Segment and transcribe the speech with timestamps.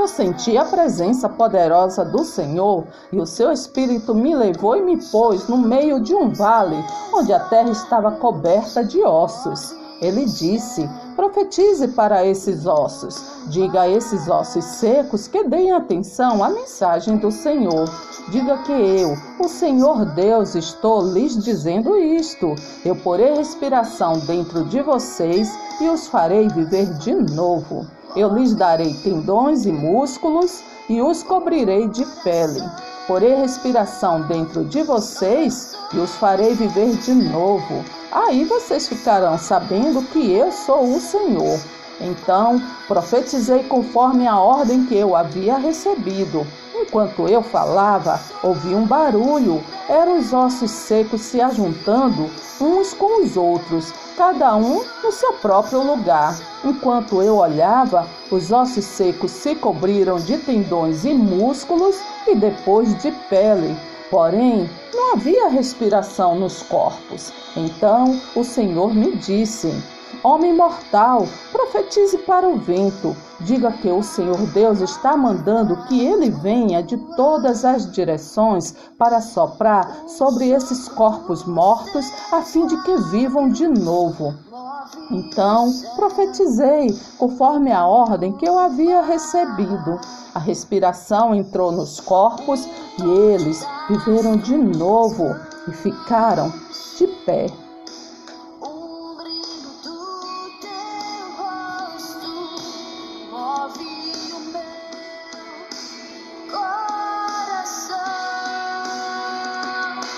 [0.00, 5.02] eu senti a presença poderosa do Senhor e o seu Espírito me levou e me
[5.10, 6.76] pôs no meio de um vale
[7.12, 9.74] onde a terra estava coberta de ossos.
[10.00, 13.24] Ele disse: Profetize para esses ossos.
[13.46, 17.88] Diga a esses ossos secos que deem atenção à mensagem do Senhor.
[18.28, 22.54] Diga que eu, o Senhor Deus, estou lhes dizendo isto.
[22.84, 27.86] Eu porei respiração dentro de vocês e os farei viver de novo.
[28.16, 32.62] Eu lhes darei tendões e músculos e os cobrirei de pele.
[33.06, 37.84] Porei respiração dentro de vocês e os farei viver de novo.
[38.10, 41.60] Aí vocês ficarão sabendo que eu sou o Senhor.
[42.00, 46.46] Então profetizei conforme a ordem que eu havia recebido.
[46.78, 49.62] Enquanto eu falava, ouvi um barulho.
[49.88, 52.30] Eram os ossos secos se ajuntando
[52.60, 56.38] uns com os outros, cada um no seu próprio lugar.
[56.62, 63.10] Enquanto eu olhava, os ossos secos se cobriram de tendões e músculos e depois de
[63.30, 63.74] pele.
[64.10, 67.32] Porém, não havia respiração nos corpos.
[67.56, 69.74] Então o Senhor me disse:
[70.26, 73.16] Homem mortal, profetize para o vento.
[73.42, 79.20] Diga que o Senhor Deus está mandando que ele venha de todas as direções para
[79.20, 84.34] soprar sobre esses corpos mortos, a fim de que vivam de novo.
[85.12, 90.00] Então profetizei conforme a ordem que eu havia recebido.
[90.34, 95.36] A respiração entrou nos corpos e eles viveram de novo
[95.68, 96.52] e ficaram
[96.98, 97.46] de pé.